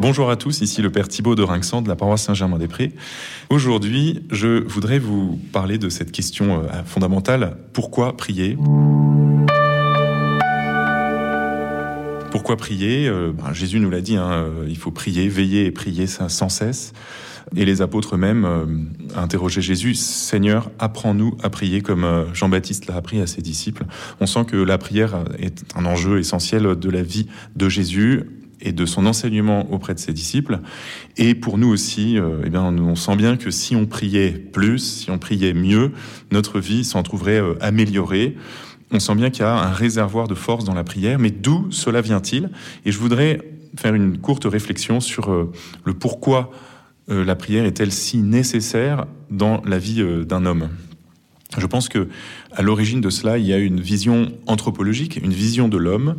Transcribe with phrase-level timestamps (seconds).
[0.00, 2.92] Bonjour à tous, ici le Père Thibault de Rinxan de la paroisse Saint-Germain-des-Prés.
[3.50, 8.56] Aujourd'hui, je voudrais vous parler de cette question euh, fondamentale, pourquoi prier?
[12.32, 13.08] Pourquoi prier?
[13.08, 16.48] Euh, ben, Jésus nous l'a dit, hein, euh, il faut prier, veiller et prier sans
[16.48, 16.94] cesse.
[17.54, 18.64] Et les apôtres eux-mêmes euh,
[19.14, 23.84] interrogeaient Jésus, Seigneur, apprends-nous à prier comme Jean-Baptiste l'a appris à ses disciples.
[24.20, 28.22] On sent que la prière est un enjeu essentiel de la vie de Jésus
[28.62, 30.60] et de son enseignement auprès de ses disciples.
[31.16, 35.10] Et pour nous aussi, eh bien, on sent bien que si on priait plus, si
[35.10, 35.92] on priait mieux,
[36.30, 38.36] notre vie s'en trouverait améliorée
[38.92, 41.70] on sent bien qu'il y a un réservoir de force dans la prière, mais d'où
[41.70, 42.50] cela vient-il?
[42.84, 43.40] Et je voudrais
[43.78, 45.50] faire une courte réflexion sur euh,
[45.84, 46.50] le pourquoi
[47.08, 50.68] euh, la prière est-elle si nécessaire dans la vie euh, d'un homme?
[51.56, 52.08] Je pense que
[52.52, 56.16] à l'origine de cela, il y a une vision anthropologique, une vision de l'homme.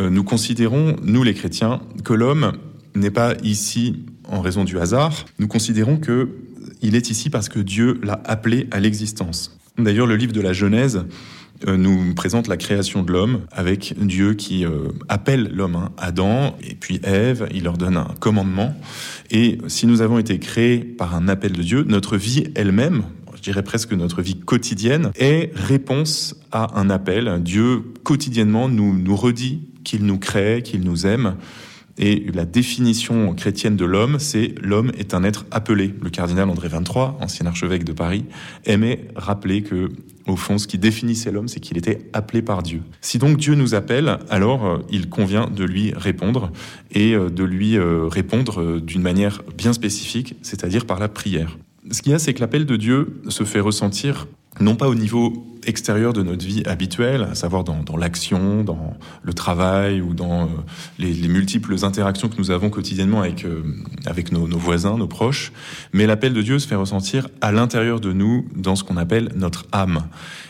[0.00, 2.52] Nous considérons, nous les chrétiens, que l'homme
[2.94, 5.24] n'est pas ici en raison du hasard.
[5.38, 6.28] Nous considérons que
[6.80, 9.58] il est ici parce que Dieu l'a appelé à l'existence.
[9.78, 11.04] D'ailleurs, le livre de la Genèse
[11.66, 16.56] euh, nous présente la création de l'homme avec Dieu qui euh, appelle l'homme, hein, Adam
[16.62, 18.74] et puis Ève, il leur donne un commandement.
[19.30, 23.02] Et si nous avons été créés par un appel de Dieu, notre vie elle-même,
[23.34, 27.40] je dirais presque notre vie quotidienne, est réponse à un appel.
[27.42, 31.36] Dieu quotidiennement nous, nous redit qu'il nous crée, qu'il nous aime.
[31.98, 35.92] Et la définition chrétienne de l'homme, c'est l'homme est un être appelé.
[36.00, 38.24] Le cardinal André XXIII, ancien archevêque de Paris,
[38.64, 39.90] aimait rappeler que,
[40.28, 42.82] au fond, ce qui définissait l'homme, c'est qu'il était appelé par Dieu.
[43.00, 46.52] Si donc Dieu nous appelle, alors euh, il convient de lui répondre
[46.92, 51.58] et euh, de lui euh, répondre d'une manière bien spécifique, c'est-à-dire par la prière.
[51.90, 54.28] Ce qu'il y a, c'est que l'appel de Dieu se fait ressentir
[54.60, 59.34] non pas au niveau extérieur de notre vie habituelle, à savoir dans, l'action, dans le
[59.34, 60.46] travail ou dans euh,
[60.98, 63.62] les, multiples interactions que nous avons quotidiennement avec, euh,
[64.06, 65.52] avec nos, voisins, nos proches,
[65.92, 69.30] mais l'appel de Dieu se fait ressentir à l'intérieur de nous, dans ce qu'on appelle
[69.36, 70.08] notre âme.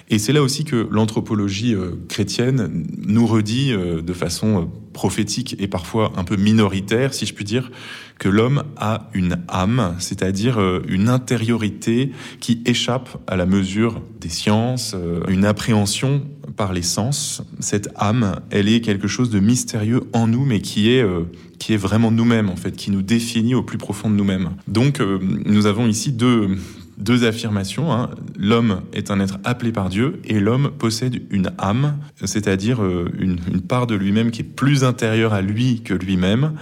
[0.08, 6.12] Et c'est là aussi que l'anthropologie euh, chrétienne nous redit de façon prophétique et parfois
[6.16, 7.70] un peu minoritaire, si je puis dire,
[8.18, 12.10] que l'homme a une âme, c'est-à-dire une intériorité
[12.40, 16.22] qui échappe à la mesure des sciences, euh, une appréhension
[16.56, 17.42] par les sens.
[17.60, 21.30] Cette âme, elle est quelque chose de mystérieux en nous, mais qui est euh,
[21.60, 24.50] qui est vraiment nous-mêmes en fait, qui nous définit au plus profond de nous-mêmes.
[24.66, 26.56] Donc euh, nous avons ici deux
[26.98, 27.92] deux affirmations.
[27.92, 28.10] Hein.
[28.38, 33.60] L'homme est un être appelé par Dieu et l'homme possède une âme, c'est-à-dire une, une
[33.60, 36.54] part de lui-même qui est plus intérieure à lui que lui-même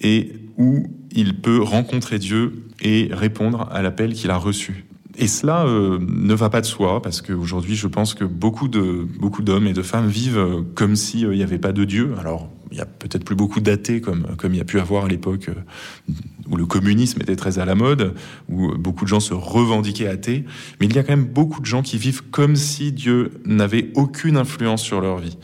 [0.00, 4.84] et où il peut rencontrer Dieu et répondre à l'appel qu'il a reçu.
[5.18, 9.42] Et cela euh, ne va pas de soi, parce qu'aujourd'hui, je pense que beaucoup beaucoup
[9.42, 12.14] d'hommes et de femmes vivent euh, comme s'il n'y avait pas de Dieu.
[12.18, 15.04] Alors, il y a peut-être plus beaucoup d'athées comme comme il y a pu avoir
[15.04, 15.54] à l'époque euh,
[16.50, 18.14] où le communisme était très à la mode,
[18.48, 20.44] où beaucoup de gens se revendiquaient athées.
[20.80, 23.90] Mais il y a quand même beaucoup de gens qui vivent comme si Dieu n'avait
[23.94, 25.38] aucune influence sur leur vie.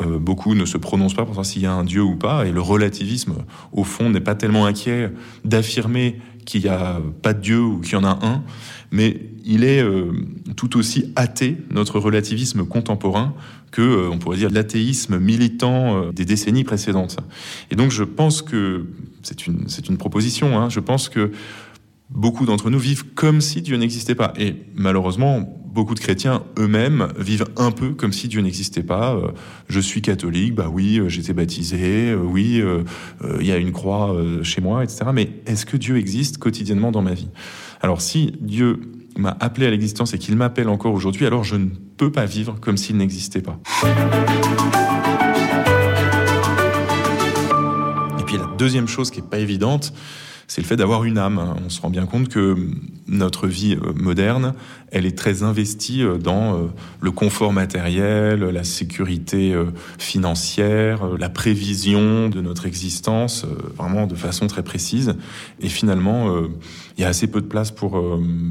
[0.00, 2.52] beaucoup ne se prononcent pas pour savoir s'il y a un Dieu ou pas, et
[2.52, 3.34] le relativisme,
[3.72, 5.12] au fond, n'est pas tellement inquiet
[5.44, 8.42] d'affirmer qu'il n'y a pas de Dieu ou qu'il y en a un,
[8.90, 10.12] mais il est euh,
[10.56, 13.34] tout aussi athée, notre relativisme contemporain,
[13.70, 17.18] que, euh, on pourrait dire, l'athéisme militant euh, des décennies précédentes.
[17.70, 18.86] Et donc je pense que,
[19.22, 21.32] c'est une, proposition, hein, je pense que
[22.08, 24.32] beaucoup d'entre nous vivent comme si Dieu n'existait pas.
[24.38, 29.16] Et malheureusement, beaucoup de chrétiens eux-mêmes vivent un peu comme si Dieu n'existait pas.
[29.68, 32.60] je suis catholique, bah oui, j'étais baptisé, oui,
[33.38, 34.12] il y a une croix
[34.42, 35.04] chez moi, etc.
[35.14, 37.28] Mais est-ce que Dieu existe quotidiennement dans ma vie?
[37.80, 38.80] Alors si Dieu
[39.16, 42.56] m'a appelé à l'existence et qu'il m'appelle encore aujourd'hui, alors je ne peux pas vivre
[42.60, 43.60] comme s'il n'existait pas.
[48.18, 49.92] Et puis la deuxième chose qui n'est pas évidente,
[50.48, 51.54] c'est le fait d'avoir une âme.
[51.64, 52.56] On se rend bien compte que
[53.08, 54.54] notre vie euh, moderne,
[54.90, 56.66] elle est très investie euh, dans euh,
[57.00, 59.54] le confort matériel, la sécurité
[59.98, 65.14] financière, la prévision de notre existence, vraiment de façon très précise.
[65.60, 66.34] Et finalement,
[66.96, 68.02] il y a assez peu de place pour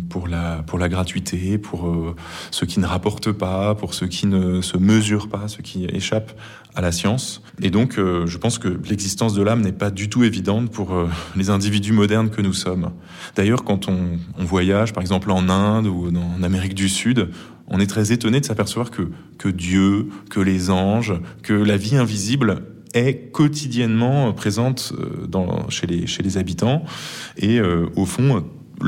[0.09, 2.15] pour la pour la gratuité, pour
[2.51, 6.37] ceux qui ne rapportent pas, pour ceux qui ne se mesurent pas, ceux qui échappent
[6.75, 7.41] à la science.
[7.61, 10.93] Et donc, je pense que l'existence de l'âme n'est pas du tout évidente pour
[11.35, 12.91] les individus modernes que nous sommes.
[13.35, 17.29] D'ailleurs, quand on, on voyage, par exemple en Inde ou en Amérique du Sud,
[17.67, 21.13] on est très étonné de s'apercevoir que, que Dieu, que les anges,
[21.43, 22.63] que la vie invisible
[22.93, 26.83] est quotidiennement présente euh, chez, les, chez les habitants.
[27.37, 28.45] Et euh, au fond,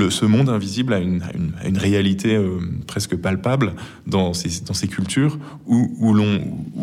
[0.09, 1.23] ce monde invisible a une,
[1.65, 3.73] une, réalité euh, presque palpable
[4.07, 6.13] dans ces, dans ces cultures où, où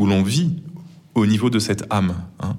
[0.06, 0.62] l'on vit
[1.14, 2.14] au niveau de cette âme.
[2.40, 2.56] Hein.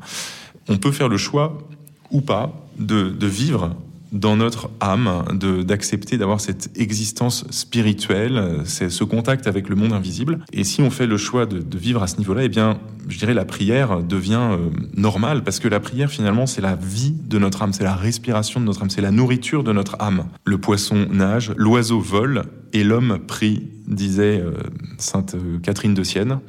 [0.67, 1.67] On peut faire le choix
[2.11, 3.75] ou pas de, de vivre
[4.11, 5.23] dans notre âme,
[5.65, 10.39] d'accepter d'avoir cette existence spirituelle, ce contact avec le monde invisible.
[10.53, 13.33] Et si on fait le choix de, vivre à ce niveau-là, eh bien, je dirais
[13.33, 17.61] la prière devient euh, normale parce que la prière finalement c'est la vie de notre
[17.61, 20.25] âme, c'est la respiration de notre âme, c'est la nourriture de notre âme.
[20.45, 22.43] Le poisson nage, l'oiseau vole
[22.73, 24.51] et l'homme prie, disait euh,
[24.97, 26.39] sainte euh, Catherine de Sienne.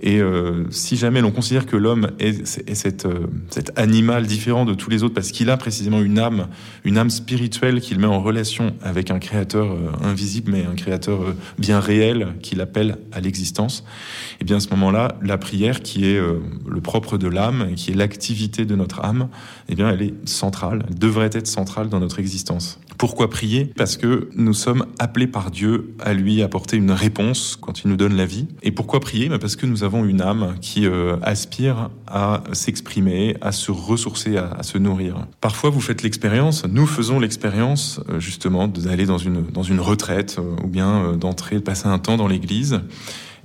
[0.00, 3.06] Et euh, si jamais l'on considère que l'homme est, cet,
[3.50, 6.48] cet, animal différent de tous les autres parce qu'il a précisément une âme,
[6.84, 11.20] une âme spirituelle qu'il met en relation avec un créateur invisible mais un créateur
[11.58, 16.06] bien réel qu'il appelle à l'existence, et eh bien à ce moment-là, la prière qui
[16.06, 19.28] est le propre de l'âme, qui est l'activité de notre âme,
[19.68, 22.78] et eh bien elle est centrale, elle devrait être centrale dans notre existence.
[22.98, 23.66] Pourquoi prier?
[23.76, 27.96] Parce que nous sommes appelés par Dieu à lui apporter une réponse quand il nous
[27.96, 28.46] donne la vie.
[28.62, 29.28] Et pourquoi prier?
[29.28, 34.36] Bah, Parce que nous avons une âme qui euh, aspire à s'exprimer, à se ressourcer,
[34.36, 35.26] à, se nourrir.
[35.40, 40.36] Parfois, vous faites l'expérience, nous faisons l'expérience euh, justement d'aller dans une, dans une retraite
[40.38, 42.80] euh, ou bien d'entrer, de passer un temps dans l'église.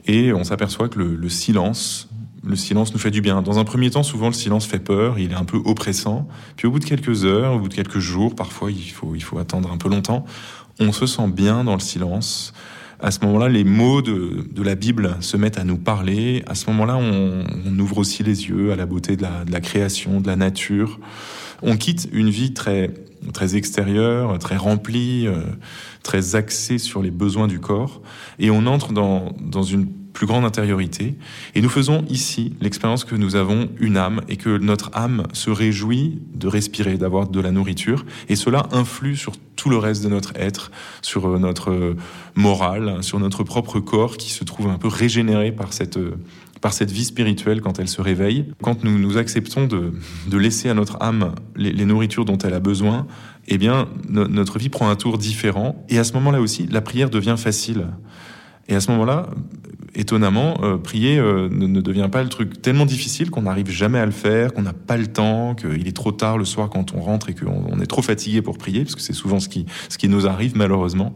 [0.08, 2.08] Et on s'aperçoit que le, le silence
[2.44, 3.42] le silence nous fait du bien.
[3.42, 6.28] Dans un premier temps, souvent le silence fait peur, il est un peu oppressant.
[6.56, 9.22] Puis au bout de quelques heures, au bout de quelques jours, parfois il faut, il
[9.22, 10.26] faut attendre un peu longtemps,
[10.80, 12.54] on se sent bien dans le silence.
[13.02, 16.44] À ce moment-là, les mots de, la Bible se mettent à nous parler.
[16.46, 19.52] À ce moment-là, on, on, ouvre aussi les yeux à la beauté de la, de
[19.52, 21.00] la création, de la nature.
[21.64, 22.92] On quitte une vie très,
[23.34, 25.42] très extérieure, très remplie, euh,
[26.04, 28.02] très axée sur les besoins du corps,
[28.40, 31.16] et on entre dans, dans une plus grande intériorité.
[31.56, 35.50] Et nous faisons ici l'expérience que nous avons une âme et que notre âme se
[35.50, 38.06] réjouit de respirer, d'avoir de la nourriture.
[38.30, 40.72] Et cela influe sur tout le reste de notre être,
[41.02, 41.96] sur euh, notre euh,
[42.36, 46.16] morale, sur notre propre corps qui se trouve un peu régénéré par cette, euh,
[46.62, 48.46] par cette vie spirituelle quand elle se réveille.
[48.62, 49.94] Quand nous nous acceptons de,
[50.28, 53.08] de laisser à notre âme les, les, nourritures dont elle a besoin,
[53.48, 55.84] eh bien, notre vie prend un tour différent.
[55.90, 57.88] Et à ce moment-là aussi, la prière devient facile.
[58.72, 59.28] Et à ce moment-là,
[59.96, 64.06] étonnamment, euh, prier euh, ne, devient pas le truc tellement difficile qu'on n'arrive jamais à
[64.06, 67.02] le faire, qu'on n'a pas le temps, qu'il est trop tard le soir quand on
[67.02, 69.66] rentre et qu'on on est trop fatigué pour prier, parce que c'est souvent ce qui,
[69.90, 71.14] ce qui nous arrive malheureusement.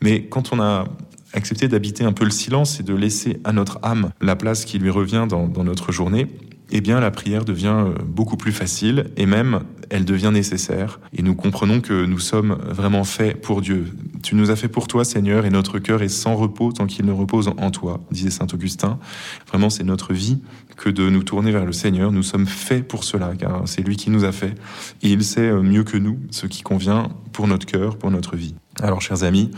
[0.00, 0.84] Mais quand on a
[1.32, 4.78] accepté d'habiter un peu le silence et de laisser à notre âme la place qui
[4.78, 6.28] lui revient dans, dans notre journée,
[6.72, 9.60] eh bien la prière devient euh, beaucoup plus facile et même
[9.90, 11.00] elle devient nécessaire.
[11.12, 13.86] Et nous comprenons que nous sommes vraiment faits pour Dieu.
[14.22, 17.04] Tu nous as fait pour toi, Seigneur, et notre cœur est sans repos tant qu'il
[17.04, 18.98] ne repose en toi, disait saint Augustin.
[19.46, 20.38] Vraiment, c'est notre vie
[20.76, 22.10] que de nous tourner vers le Seigneur.
[22.10, 24.54] Nous sommes faits pour cela, car c'est lui qui nous a fait.
[25.02, 28.36] Et il sait euh, mieux que nous ce qui convient pour notre cœur, pour notre
[28.36, 28.54] vie.
[28.80, 29.50] Alors, chers amis,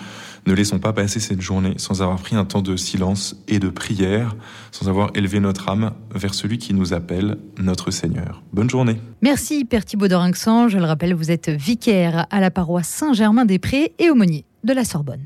[0.46, 3.68] ne laissons pas passer cette journée sans avoir pris un temps de silence et de
[3.68, 4.36] prière,
[4.72, 8.42] sans avoir élevé notre âme vers celui qui nous appelle, notre Seigneur.
[8.52, 9.00] Bonne journée.
[9.22, 10.68] Merci Père Thibault d'Orinxan.
[10.68, 15.22] Je le rappelle, vous êtes vicaire à la paroisse Saint-Germain-des-Prés et aumônier de la Sorbonne.